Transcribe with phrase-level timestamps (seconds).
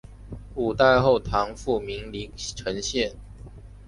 [0.55, 3.13] 五代后唐复名黎城县。